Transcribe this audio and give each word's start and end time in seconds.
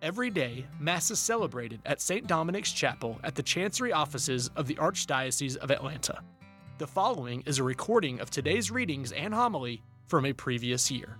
Every 0.00 0.30
day, 0.30 0.64
Mass 0.78 1.10
is 1.10 1.18
celebrated 1.18 1.80
at 1.84 2.00
St. 2.00 2.24
Dominic's 2.24 2.70
Chapel 2.70 3.18
at 3.24 3.34
the 3.34 3.42
Chancery 3.42 3.92
offices 3.92 4.48
of 4.54 4.68
the 4.68 4.76
Archdiocese 4.76 5.56
of 5.56 5.72
Atlanta. 5.72 6.20
The 6.78 6.86
following 6.86 7.42
is 7.46 7.58
a 7.58 7.64
recording 7.64 8.20
of 8.20 8.30
today's 8.30 8.70
readings 8.70 9.10
and 9.10 9.34
homily 9.34 9.82
from 10.06 10.24
a 10.24 10.32
previous 10.32 10.88
year. 10.88 11.16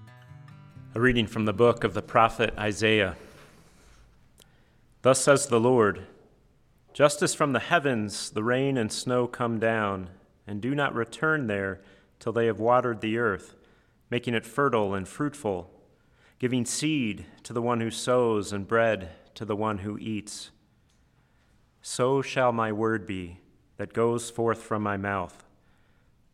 A 0.95 1.01
reading 1.01 1.27
from 1.27 1.45
the 1.45 1.53
book 1.53 1.83
of 1.83 1.93
the 1.93 2.03
prophet 2.03 2.55
Isaiah. 2.57 3.17
Thus 5.03 5.21
says 5.21 5.49
the 5.49 5.59
Lord 5.59 6.07
Just 6.93 7.21
as 7.21 7.35
from 7.35 7.55
the 7.55 7.59
heavens 7.59 8.31
the 8.31 8.45
rain 8.45 8.77
and 8.77 8.93
snow 8.93 9.27
come 9.27 9.59
down, 9.59 10.09
and 10.47 10.61
do 10.61 10.73
not 10.73 10.95
return 10.95 11.49
there 11.49 11.81
till 12.21 12.33
they 12.33 12.47
have 12.47 12.61
watered 12.61 13.01
the 13.01 13.19
earth, 13.19 13.57
making 14.09 14.35
it 14.35 14.47
fertile 14.47 14.95
and 14.95 15.09
fruitful 15.09 15.69
giving 16.39 16.65
seed 16.65 17.27
to 17.43 17.53
the 17.53 17.63
one 17.63 17.81
who 17.81 17.91
sows 17.91 18.53
and 18.53 18.69
bread 18.69 19.11
to 19.35 19.45
the 19.45 19.57
one 19.57 19.79
who 19.79 19.99
eats. 19.99 20.51
So 21.83 22.23
shall 22.23 22.53
my 22.53 22.73
word 22.73 23.07
be 23.07 23.41
that 23.77 23.93
goes 23.93 24.31
forth 24.31 24.63
from 24.63 24.83
my 24.83 24.97
mouth. 24.97 25.45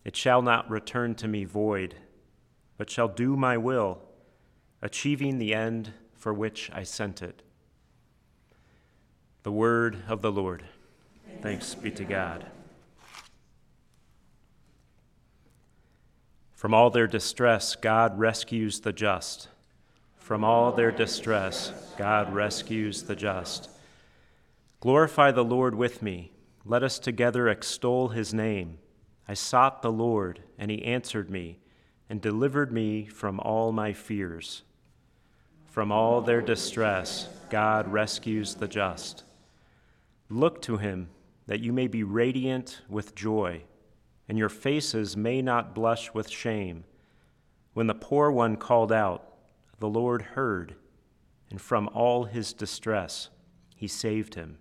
It 0.05 0.17
shall 0.17 0.43
not 0.43 0.69
return 0.69 1.15
to 1.17 1.29
me 1.29 1.45
void, 1.45 1.95
but 2.77 2.91
shall 2.91 3.09
do 3.09 3.37
my 3.37 3.57
will, 3.57 4.01
achieving 4.83 5.39
the 5.39 5.55
end 5.55 5.93
for 6.15 6.35
which 6.35 6.71
I 6.73 6.83
sent 6.83 7.23
it. 7.23 7.43
The 9.43 9.53
word 9.53 10.03
of 10.09 10.23
the 10.23 10.33
Lord. 10.33 10.65
Thanks 11.41 11.75
be 11.75 11.91
to 11.93 12.05
God. 12.05 12.47
From 16.53 16.73
all 16.73 16.89
their 16.89 17.07
distress, 17.07 17.77
God 17.77 18.19
rescues 18.19 18.81
the 18.81 18.93
just. 18.93 19.49
From 20.25 20.43
all 20.43 20.73
their 20.73 20.91
distress, 20.91 21.71
God 21.99 22.33
rescues 22.33 23.03
the 23.03 23.15
just. 23.15 23.69
Glorify 24.81 25.33
the 25.33 25.45
Lord 25.45 25.75
with 25.75 26.01
me. 26.01 26.33
Let 26.65 26.83
us 26.83 26.99
together 26.99 27.47
extol 27.47 28.09
his 28.09 28.33
name. 28.33 28.79
I 29.29 29.35
sought 29.35 29.83
the 29.83 29.93
Lord, 29.93 30.41
and 30.59 30.71
he 30.71 30.83
answered 30.83 31.29
me, 31.29 31.59
and 32.09 32.23
delivered 32.23 32.73
me 32.73 33.05
from 33.05 33.39
all 33.39 33.71
my 33.71 33.93
fears. 33.93 34.63
From 35.67 35.93
all 35.93 36.23
their 36.23 36.41
distress, 36.41 37.29
God 37.51 37.93
rescues 37.93 38.55
the 38.55 38.67
just. 38.67 39.25
Look 40.31 40.63
to 40.63 40.79
him, 40.79 41.11
that 41.49 41.61
you 41.61 41.71
may 41.71 41.87
be 41.87 42.03
radiant 42.03 42.81
with 42.89 43.15
joy, 43.15 43.65
and 44.27 44.39
your 44.39 44.49
faces 44.49 45.19
may 45.19 45.43
not 45.43 45.75
blush 45.75 46.15
with 46.15 46.31
shame. 46.31 46.85
When 47.75 47.89
the 47.89 47.95
poor 47.95 48.31
one 48.31 48.57
called 48.57 48.91
out, 48.91 49.34
the 49.85 49.91
Lord 49.91 50.23
heard, 50.23 50.77
and 51.51 51.61
from 51.61 51.91
all 51.93 52.25
his 52.25 52.55
distress 52.55 53.29
he 53.77 53.87
saved 53.87 54.35
him. 54.35 54.57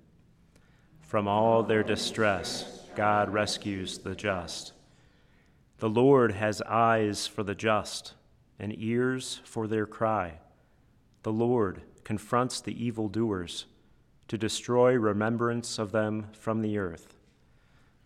From 0.99 1.29
all 1.29 1.63
their 1.63 1.81
distress, 1.81 2.81
God 2.93 3.29
rescues 3.29 3.99
the 3.99 4.15
just. 4.15 4.73
The 5.77 5.87
Lord 5.87 6.33
has 6.33 6.61
eyes 6.63 7.25
for 7.25 7.41
the 7.41 7.55
just 7.55 8.15
and 8.59 8.77
ears 8.77 9.39
for 9.45 9.65
their 9.65 9.85
cry. 9.85 10.39
The 11.21 11.31
Lord 11.31 11.83
confronts 12.03 12.59
the 12.59 12.85
evildoers 12.85 13.65
to 14.27 14.37
destroy 14.37 14.95
remembrance 14.95 15.79
of 15.79 15.93
them 15.93 16.27
from 16.33 16.61
the 16.61 16.77
earth. 16.77 17.15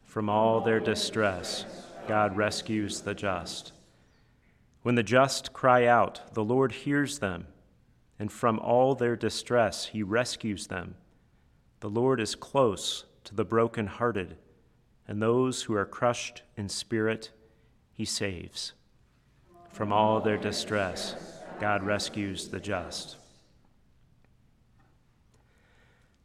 From 0.03 0.29
all 0.29 0.61
their 0.61 0.79
distress, 0.79 1.65
God 2.07 2.37
rescues 2.37 3.01
the 3.01 3.15
just. 3.15 3.71
When 4.87 4.95
the 4.95 5.03
just 5.03 5.51
cry 5.51 5.85
out, 5.85 6.33
the 6.33 6.45
Lord 6.45 6.71
hears 6.71 7.19
them, 7.19 7.47
and 8.17 8.31
from 8.31 8.57
all 8.57 8.95
their 8.95 9.17
distress 9.17 9.87
he 9.87 10.01
rescues 10.01 10.67
them. 10.67 10.95
The 11.81 11.89
Lord 11.89 12.21
is 12.21 12.35
close 12.35 13.03
to 13.25 13.35
the 13.35 13.43
broken-hearted, 13.43 14.37
and 15.05 15.21
those 15.21 15.63
who 15.63 15.75
are 15.75 15.85
crushed 15.85 16.43
in 16.55 16.69
spirit 16.69 17.31
he 17.91 18.05
saves. 18.05 18.71
From 19.73 19.91
all 19.91 20.21
their 20.21 20.37
distress, 20.37 21.17
God 21.59 21.83
rescues 21.83 22.47
the 22.47 22.61
just. 22.61 23.17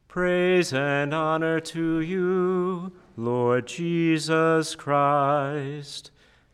Praise 0.07 0.71
and 0.71 1.13
honor 1.13 1.59
to 1.59 1.99
you, 1.99 2.93
Lord 3.17 3.67
Jesus 3.67 4.73
Christ. 4.75 6.11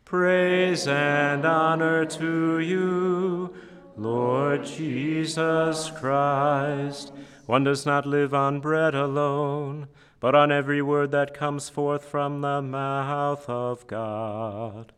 Praise 0.09 0.87
and 0.87 1.45
honor 1.45 2.03
to 2.03 2.57
you, 2.57 3.53
Lord 3.95 4.65
Jesus 4.65 5.91
Christ. 5.91 7.13
One 7.45 7.63
does 7.63 7.85
not 7.85 8.07
live 8.07 8.33
on 8.33 8.59
bread 8.59 8.95
alone, 8.95 9.87
but 10.19 10.33
on 10.33 10.51
every 10.51 10.81
word 10.81 11.11
that 11.11 11.35
comes 11.35 11.69
forth 11.69 12.03
from 12.05 12.41
the 12.41 12.59
mouth 12.59 13.47
of 13.47 13.85
God. 13.85 14.93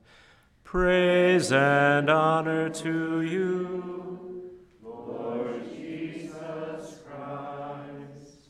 Praise 0.64 1.52
and 1.52 2.10
honor 2.10 2.70
to 2.70 3.22
you, 3.22 4.54
Lord 4.82 5.62
Jesus 5.76 7.02
Christ. 7.06 8.48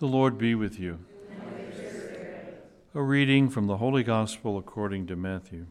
The 0.00 0.08
Lord 0.08 0.36
be 0.36 0.56
with 0.56 0.80
you. 0.80 0.98
A 2.98 3.02
reading 3.04 3.48
from 3.48 3.68
the 3.68 3.76
Holy 3.76 4.02
Gospel 4.02 4.58
according 4.58 5.06
to 5.06 5.14
Matthew. 5.14 5.66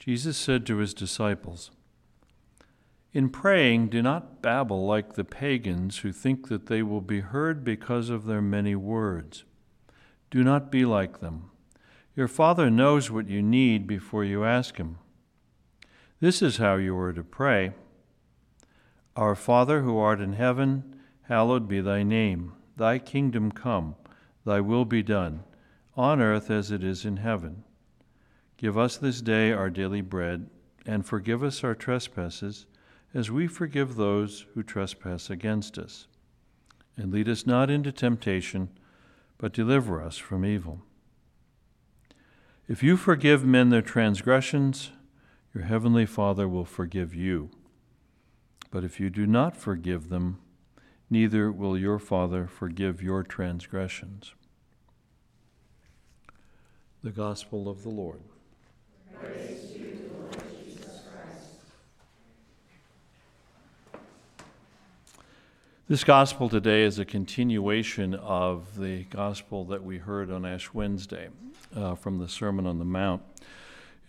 Jesus 0.00 0.36
said 0.36 0.66
to 0.66 0.78
his 0.78 0.92
disciples, 0.92 1.70
In 3.12 3.28
praying, 3.28 3.90
do 3.90 4.02
not 4.02 4.42
babble 4.42 4.84
like 4.84 5.12
the 5.12 5.22
pagans 5.22 5.98
who 5.98 6.10
think 6.10 6.48
that 6.48 6.66
they 6.66 6.82
will 6.82 7.00
be 7.00 7.20
heard 7.20 7.62
because 7.62 8.10
of 8.10 8.24
their 8.24 8.42
many 8.42 8.74
words. 8.74 9.44
Do 10.28 10.42
not 10.42 10.72
be 10.72 10.84
like 10.84 11.20
them. 11.20 11.52
Your 12.16 12.26
Father 12.26 12.68
knows 12.68 13.12
what 13.12 13.28
you 13.28 13.42
need 13.42 13.86
before 13.86 14.24
you 14.24 14.42
ask 14.42 14.76
Him. 14.76 14.98
This 16.18 16.42
is 16.42 16.56
how 16.56 16.74
you 16.74 16.98
are 16.98 17.12
to 17.12 17.22
pray 17.22 17.74
Our 19.14 19.36
Father 19.36 19.82
who 19.82 19.96
art 19.98 20.20
in 20.20 20.32
heaven, 20.32 20.96
hallowed 21.28 21.68
be 21.68 21.80
thy 21.80 22.02
name. 22.02 22.52
Thy 22.76 22.98
kingdom 22.98 23.52
come, 23.52 23.96
thy 24.44 24.60
will 24.60 24.84
be 24.84 25.02
done, 25.02 25.44
on 25.96 26.20
earth 26.20 26.50
as 26.50 26.70
it 26.70 26.84
is 26.84 27.04
in 27.04 27.16
heaven. 27.16 27.64
Give 28.58 28.76
us 28.76 28.96
this 28.96 29.20
day 29.20 29.52
our 29.52 29.70
daily 29.70 30.02
bread, 30.02 30.50
and 30.84 31.04
forgive 31.04 31.42
us 31.42 31.64
our 31.64 31.74
trespasses, 31.74 32.66
as 33.14 33.30
we 33.30 33.46
forgive 33.46 33.96
those 33.96 34.46
who 34.54 34.62
trespass 34.62 35.30
against 35.30 35.78
us. 35.78 36.06
And 36.96 37.12
lead 37.12 37.28
us 37.28 37.46
not 37.46 37.70
into 37.70 37.92
temptation, 37.92 38.68
but 39.38 39.52
deliver 39.52 40.02
us 40.02 40.16
from 40.16 40.44
evil. 40.44 40.82
If 42.68 42.82
you 42.82 42.96
forgive 42.96 43.44
men 43.44 43.70
their 43.70 43.82
transgressions, 43.82 44.90
your 45.54 45.64
heavenly 45.64 46.04
Father 46.04 46.48
will 46.48 46.64
forgive 46.64 47.14
you. 47.14 47.50
But 48.70 48.84
if 48.84 48.98
you 48.98 49.08
do 49.08 49.26
not 49.26 49.56
forgive 49.56 50.08
them, 50.08 50.40
neither 51.10 51.50
will 51.50 51.78
your 51.78 51.98
Father 51.98 52.46
forgive 52.46 53.02
your 53.02 53.22
transgressions. 53.22 54.34
The 57.02 57.10
Gospel 57.10 57.68
of 57.68 57.82
the 57.82 57.90
Lord. 57.90 58.20
This 65.88 66.02
gospel 66.02 66.48
today 66.48 66.82
is 66.82 66.98
a 66.98 67.04
continuation 67.04 68.12
of 68.16 68.76
the 68.76 69.04
gospel 69.04 69.64
that 69.66 69.84
we 69.84 69.98
heard 69.98 70.32
on 70.32 70.44
Ash 70.44 70.74
Wednesday 70.74 71.28
uh, 71.76 71.94
from 71.94 72.18
the 72.18 72.28
Sermon 72.28 72.66
on 72.66 72.80
the 72.80 72.84
Mount. 72.84 73.22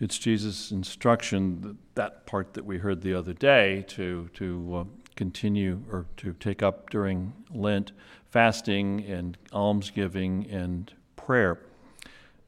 It's 0.00 0.18
Jesus' 0.18 0.72
instruction, 0.72 1.78
that 1.94 2.26
part 2.26 2.54
that 2.54 2.64
we 2.64 2.78
heard 2.78 3.02
the 3.02 3.14
other 3.14 3.32
day, 3.32 3.84
to, 3.90 4.28
to 4.34 4.74
uh, 4.74 4.84
continue 5.18 5.82
or 5.90 6.06
to 6.16 6.32
take 6.34 6.62
up 6.62 6.90
during 6.90 7.34
Lent 7.50 7.90
fasting 8.30 9.04
and 9.04 9.36
almsgiving 9.52 10.48
and 10.48 10.92
prayer. 11.16 11.58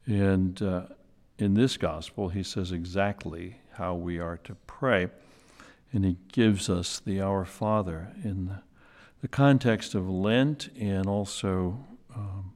And 0.05 0.59
uh, 0.61 0.83
in 1.37 1.53
this 1.53 1.75
gospel, 1.75 2.29
he 2.29 2.43
says 2.43 2.71
exactly 2.71 3.57
how 3.73 3.95
we 3.95 4.19
are 4.19 4.37
to 4.45 4.55
pray. 4.67 5.09
And 5.91 6.05
he 6.05 6.15
gives 6.31 6.69
us 6.69 7.01
the 7.05 7.19
Our 7.19 7.43
Father 7.43 8.13
in 8.23 8.59
the, 9.21 9.27
context 9.27 9.93
of 9.93 10.09
Lent 10.09 10.69
and 10.79 11.07
also 11.07 11.85
um, 12.15 12.53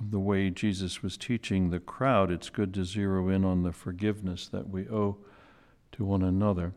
the 0.00 0.18
way 0.18 0.48
Jesus 0.48 1.02
was 1.02 1.18
teaching 1.18 1.68
the 1.68 1.80
crowd. 1.80 2.30
It's 2.30 2.48
good 2.48 2.72
to 2.74 2.84
zero 2.84 3.28
in 3.28 3.44
on 3.44 3.62
the 3.62 3.72
forgiveness 3.72 4.48
that 4.48 4.70
we 4.70 4.88
owe 4.88 5.18
to 5.92 6.04
one 6.04 6.22
another. 6.22 6.72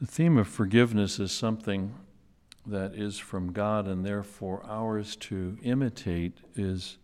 The 0.00 0.06
theme 0.06 0.36
of 0.36 0.46
forgiveness 0.46 1.18
is 1.18 1.32
something 1.32 1.94
that 2.66 2.94
is 2.94 3.18
from 3.18 3.52
God 3.52 3.86
and 3.86 4.04
therefore 4.04 4.62
ours 4.68 5.16
to 5.16 5.56
imitate 5.62 6.36
is 6.54 6.98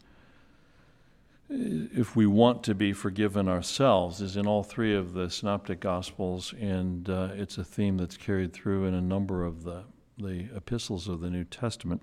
if 1.49 2.15
we 2.15 2.27
want 2.27 2.63
to 2.65 2.75
be 2.75 2.93
forgiven 2.93 3.49
ourselves 3.49 4.21
is 4.21 4.37
in 4.37 4.47
all 4.47 4.63
three 4.63 4.95
of 4.95 5.15
the 5.15 5.31
synoptic 5.31 5.81
gospels 5.81 6.53
and 6.61 7.09
uh, 7.09 7.31
it's 7.33 7.57
a 7.57 7.65
theme 7.65 7.97
that's 7.97 8.19
carried 8.19 8.53
through 8.53 8.85
in 8.85 8.93
a 8.93 9.01
number 9.01 9.45
of 9.45 9.63
the, 9.65 9.85
the 10.19 10.49
epistles 10.55 11.09
of 11.09 11.21
the 11.21 11.31
new 11.31 11.45
testament. 11.45 12.03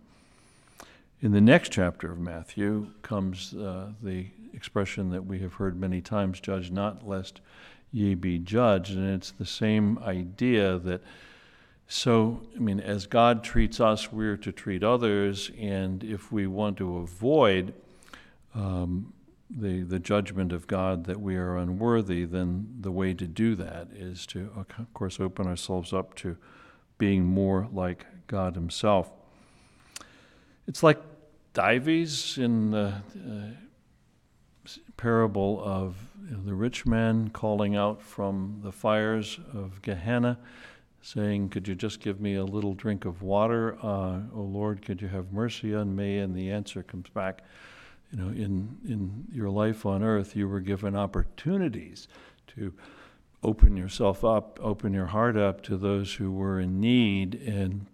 In 1.22 1.32
the 1.32 1.42
next 1.42 1.72
chapter 1.72 2.12
of 2.12 2.20
matthew 2.20 2.88
comes 3.04 3.54
uh, 3.54 3.92
the 4.02 4.28
expression 4.54 5.12
that 5.12 5.26
we 5.26 5.40
have 5.40 5.54
heard 5.54 5.80
many 5.80 6.02
times 6.02 6.40
judge 6.40 6.72
not 6.72 7.08
lest 7.08 7.42
ye 7.92 8.16
be 8.16 8.38
judged 8.38 8.96
and 8.96 9.14
it's 9.14 9.32
the 9.32 9.46
same 9.46 9.98
idea 10.00 10.78
that 10.78 11.02
so 11.88 12.42
i 12.56 12.60
mean 12.60 12.80
as 12.80 13.08
god 13.08 13.44
treats 13.44 13.80
us 13.80 14.12
we're 14.12 14.38
to 14.38 14.52
treat 14.52 14.84
others 14.84 15.52
and 15.60 16.04
if 16.04 16.32
we 16.32 16.46
want 16.46 16.78
to 16.78 16.98
avoid 16.98 17.74
um, 18.56 19.14
the, 19.50 19.82
the 19.82 20.00
judgment 20.00 20.54
of 20.54 20.68
God 20.68 21.06
that 21.06 21.20
we 21.20 21.36
are 21.36 21.58
unworthy, 21.58 22.26
then 22.26 22.68
the 22.80 22.92
way 22.92 23.14
to 23.14 23.26
do 23.26 23.56
that 23.56 23.88
is 23.92 24.26
to, 24.28 24.52
of 24.56 24.94
course, 24.94 25.20
open 25.20 25.48
ourselves 25.48 25.92
up 25.92 26.14
to 26.16 26.38
being 26.98 27.26
more 27.26 27.68
like 27.72 28.06
God 28.28 28.56
Himself. 28.56 29.10
It's 30.68 30.84
like 30.84 31.02
Dives 31.54 32.38
in 32.38 32.72
the 32.72 32.94
uh, 33.16 33.69
parable 34.98 35.62
of 35.63 35.95
the 36.45 36.54
rich 36.54 36.86
man 36.86 37.30
calling 37.30 37.75
out 37.75 38.01
from 38.01 38.60
the 38.63 38.71
fires 38.71 39.39
of 39.54 39.81
Gehenna, 39.81 40.38
saying, 41.01 41.50
Could 41.50 41.68
you 41.68 41.75
just 41.75 42.01
give 42.01 42.19
me 42.19 42.36
a 42.36 42.44
little 42.44 42.74
drink 42.74 43.06
of 43.06 43.21
water? 43.21 43.77
Uh, 43.81 44.19
oh 44.36 44.42
Lord, 44.42 44.81
could 44.81 45.01
you 45.01 45.07
have 45.07 45.31
mercy 45.31 45.74
on 45.74 45.95
me? 45.95 46.19
And 46.19 46.36
the 46.36 46.51
answer 46.51 46.83
comes 46.83 47.10
back 47.10 47.44
you 48.12 48.18
know, 48.18 48.30
in, 48.30 48.77
in 48.88 49.27
your 49.31 49.50
life 49.50 49.86
on 49.86 50.04
earth, 50.04 50.36
you 50.36 50.48
were 50.48 50.62
given 50.62 50.95
opportunities 50.95 52.07
to 52.48 52.74
open 53.44 53.77
yourself 53.77 54.25
up, 54.25 54.60
open 54.62 54.94
your 54.94 55.07
heart 55.07 55.38
up 55.38 55.62
to 55.63 55.77
those 55.77 56.16
who 56.16 56.31
were 56.31 56.60
in 56.60 56.80
need, 56.80 57.36
and 57.36 57.86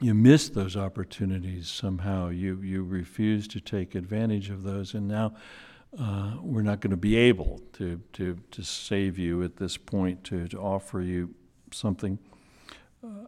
you 0.00 0.14
missed 0.14 0.54
those 0.54 0.76
opportunities 0.76 1.68
somehow. 1.68 2.30
You, 2.30 2.60
you 2.62 2.82
refused 2.82 3.50
to 3.52 3.60
take 3.60 3.94
advantage 3.94 4.48
of 4.48 4.62
those, 4.62 4.94
and 4.94 5.06
now 5.06 5.34
uh, 5.98 6.36
we're 6.40 6.62
not 6.62 6.80
going 6.80 6.90
to 6.90 6.96
be 6.96 7.16
able 7.16 7.60
to, 7.74 8.00
to, 8.14 8.38
to 8.50 8.62
save 8.62 9.18
you 9.18 9.42
at 9.42 9.56
this 9.56 9.76
point, 9.76 10.24
to, 10.24 10.48
to 10.48 10.58
offer 10.58 11.00
you 11.00 11.34
something. 11.70 12.18
Uh, 13.04 13.26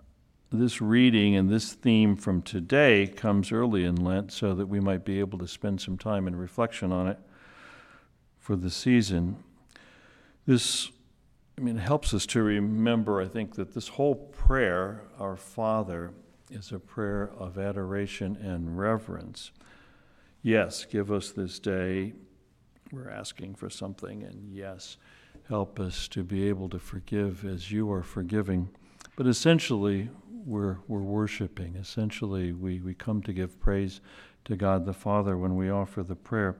this 0.50 0.80
reading 0.80 1.34
and 1.34 1.50
this 1.50 1.72
theme 1.72 2.16
from 2.16 2.40
today 2.40 3.06
comes 3.06 3.52
early 3.52 3.84
in 3.84 3.96
Lent 3.96 4.32
so 4.32 4.54
that 4.54 4.66
we 4.66 4.80
might 4.80 5.04
be 5.04 5.20
able 5.20 5.38
to 5.38 5.48
spend 5.48 5.80
some 5.80 5.98
time 5.98 6.26
in 6.26 6.36
reflection 6.36 6.92
on 6.92 7.08
it 7.08 7.18
for 8.38 8.56
the 8.56 8.70
season. 8.70 9.36
This, 10.46 10.90
I 11.58 11.60
mean, 11.60 11.76
helps 11.76 12.14
us 12.14 12.24
to 12.26 12.42
remember, 12.42 13.20
I 13.20 13.26
think, 13.26 13.56
that 13.56 13.74
this 13.74 13.88
whole 13.88 14.14
prayer, 14.14 15.02
Our 15.18 15.36
Father, 15.36 16.12
is 16.50 16.72
a 16.72 16.78
prayer 16.78 17.30
of 17.38 17.58
adoration 17.58 18.36
and 18.36 18.78
reverence. 18.78 19.50
Yes, 20.42 20.84
give 20.84 21.10
us 21.10 21.30
this 21.30 21.58
day. 21.58 22.12
We're 22.94 23.10
asking 23.10 23.56
for 23.56 23.68
something, 23.68 24.22
and 24.22 24.54
yes, 24.54 24.98
help 25.48 25.80
us 25.80 26.06
to 26.08 26.22
be 26.22 26.48
able 26.48 26.68
to 26.68 26.78
forgive 26.78 27.44
as 27.44 27.72
you 27.72 27.90
are 27.90 28.04
forgiving. 28.04 28.68
But 29.16 29.26
essentially, 29.26 30.10
we're, 30.46 30.76
we're 30.86 31.00
worshiping. 31.00 31.74
Essentially, 31.74 32.52
we, 32.52 32.78
we 32.78 32.94
come 32.94 33.20
to 33.22 33.32
give 33.32 33.58
praise 33.58 34.00
to 34.44 34.54
God 34.54 34.86
the 34.86 34.92
Father 34.92 35.36
when 35.36 35.56
we 35.56 35.68
offer 35.68 36.04
the 36.04 36.14
prayer. 36.14 36.54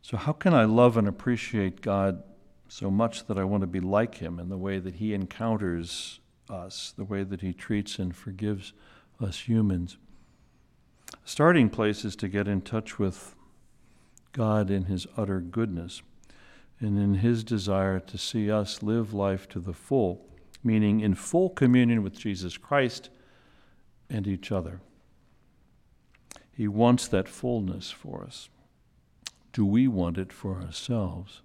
So, 0.00 0.16
how 0.16 0.32
can 0.32 0.54
I 0.54 0.64
love 0.64 0.96
and 0.96 1.06
appreciate 1.06 1.82
God 1.82 2.22
so 2.68 2.90
much 2.90 3.26
that 3.26 3.36
I 3.36 3.44
want 3.44 3.60
to 3.60 3.66
be 3.66 3.80
like 3.80 4.14
Him 4.14 4.40
in 4.40 4.48
the 4.48 4.56
way 4.56 4.78
that 4.78 4.94
He 4.94 5.12
encounters 5.12 6.20
us, 6.48 6.94
the 6.96 7.04
way 7.04 7.22
that 7.22 7.42
He 7.42 7.52
treats 7.52 7.98
and 7.98 8.16
forgives 8.16 8.72
us 9.20 9.40
humans? 9.40 9.98
Starting 11.26 11.68
place 11.68 12.02
is 12.06 12.16
to 12.16 12.28
get 12.28 12.48
in 12.48 12.62
touch 12.62 12.98
with 12.98 13.34
God 14.32 14.70
in 14.70 14.84
His 14.84 15.06
utter 15.16 15.40
goodness 15.40 16.02
and 16.80 16.98
in 16.98 17.14
His 17.14 17.44
desire 17.44 18.00
to 18.00 18.18
see 18.18 18.50
us 18.50 18.82
live 18.82 19.12
life 19.12 19.48
to 19.50 19.60
the 19.60 19.72
full 19.72 20.28
meaning 20.62 21.00
in 21.00 21.14
full 21.14 21.50
communion 21.50 22.02
with 22.02 22.18
Jesus 22.18 22.56
Christ 22.56 23.10
and 24.10 24.26
each 24.26 24.50
other. 24.50 24.80
He 26.52 26.68
wants 26.68 27.06
that 27.08 27.28
fullness 27.28 27.90
for 27.90 28.24
us. 28.24 28.48
Do 29.52 29.64
we 29.64 29.88
want 29.88 30.18
it 30.18 30.32
for 30.32 30.60
ourselves? 30.60 31.42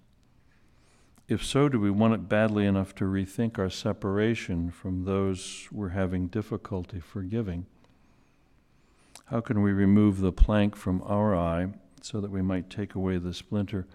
If 1.26 1.44
so, 1.44 1.68
do 1.68 1.80
we 1.80 1.90
want 1.90 2.14
it 2.14 2.28
badly 2.28 2.66
enough 2.66 2.94
to 2.96 3.04
rethink 3.04 3.58
our 3.58 3.70
separation 3.70 4.70
from 4.70 5.04
those 5.04 5.68
we're 5.72 5.90
having 5.90 6.26
difficulty 6.26 7.00
forgiving? 7.00 7.66
How 9.26 9.40
can 9.40 9.62
we 9.62 9.72
remove 9.72 10.20
the 10.20 10.32
plank 10.32 10.76
from 10.76 11.02
our 11.06 11.34
eye 11.34 11.68
so 12.04 12.20
that 12.20 12.30
we 12.30 12.42
might 12.42 12.68
take 12.68 12.94
away 12.94 13.16
the 13.16 13.32
splinter 13.32 13.86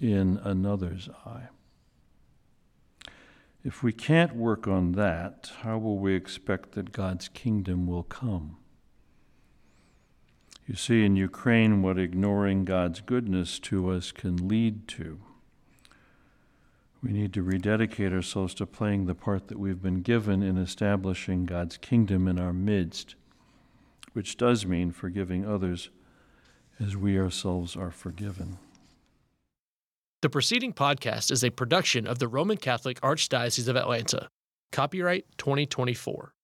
in 0.00 0.40
another's 0.42 1.08
eye? 1.26 1.48
If 3.62 3.82
we 3.82 3.92
can't 3.92 4.34
work 4.34 4.66
on 4.66 4.92
that, 4.92 5.52
how 5.60 5.76
will 5.76 5.98
we 5.98 6.14
expect 6.14 6.72
that 6.72 6.92
God's 6.92 7.28
kingdom 7.28 7.86
will 7.86 8.04
come? 8.04 8.56
You 10.66 10.76
see 10.76 11.04
in 11.04 11.16
Ukraine 11.16 11.82
what 11.82 11.98
ignoring 11.98 12.64
God's 12.64 13.00
goodness 13.00 13.58
to 13.58 13.90
us 13.90 14.12
can 14.12 14.48
lead 14.48 14.88
to. 14.88 15.20
We 17.02 17.12
need 17.12 17.34
to 17.34 17.42
rededicate 17.42 18.12
ourselves 18.12 18.54
to 18.54 18.66
playing 18.66 19.06
the 19.06 19.14
part 19.14 19.48
that 19.48 19.58
we've 19.58 19.82
been 19.82 20.02
given 20.02 20.42
in 20.42 20.56
establishing 20.56 21.44
God's 21.44 21.76
kingdom 21.76 22.28
in 22.28 22.38
our 22.38 22.52
midst, 22.52 23.14
which 24.12 24.36
does 24.36 24.64
mean 24.64 24.92
forgiving 24.92 25.44
others 25.44 25.90
as 26.82 26.96
we 26.96 27.18
ourselves 27.18 27.76
are 27.76 27.90
forgiven. 27.90 28.58
The 30.22 30.30
preceding 30.30 30.72
podcast 30.72 31.30
is 31.30 31.42
a 31.42 31.50
production 31.50 32.06
of 32.06 32.18
the 32.18 32.28
Roman 32.28 32.56
Catholic 32.56 33.00
Archdiocese 33.00 33.68
of 33.68 33.76
Atlanta. 33.76 34.28
Copyright 34.72 35.24
2024. 35.38 36.34